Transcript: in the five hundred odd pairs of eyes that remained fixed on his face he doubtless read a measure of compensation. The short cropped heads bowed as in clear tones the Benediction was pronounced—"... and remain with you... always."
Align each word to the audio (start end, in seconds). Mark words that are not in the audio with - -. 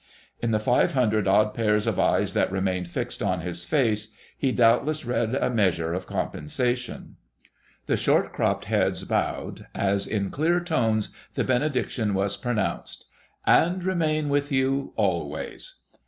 in 0.39 0.49
the 0.49 0.59
five 0.59 0.93
hundred 0.93 1.27
odd 1.27 1.53
pairs 1.53 1.85
of 1.85 1.99
eyes 1.99 2.33
that 2.33 2.51
remained 2.51 2.87
fixed 2.87 3.21
on 3.21 3.41
his 3.41 3.63
face 3.63 4.15
he 4.35 4.51
doubtless 4.51 5.05
read 5.05 5.35
a 5.35 5.47
measure 5.47 5.93
of 5.93 6.07
compensation. 6.07 7.17
The 7.85 7.97
short 7.97 8.33
cropped 8.33 8.65
heads 8.65 9.03
bowed 9.03 9.67
as 9.75 10.07
in 10.07 10.31
clear 10.31 10.59
tones 10.59 11.09
the 11.35 11.43
Benediction 11.43 12.15
was 12.15 12.35
pronounced—"... 12.35 13.05
and 13.45 13.83
remain 13.83 14.29
with 14.29 14.51
you... 14.51 14.91
always." 14.95 15.81